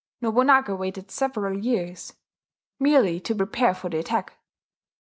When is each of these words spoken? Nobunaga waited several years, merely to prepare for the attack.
Nobunaga 0.19 0.75
waited 0.75 1.11
several 1.11 1.55
years, 1.63 2.13
merely 2.79 3.19
to 3.19 3.35
prepare 3.35 3.75
for 3.75 3.87
the 3.87 3.99
attack. 3.99 4.35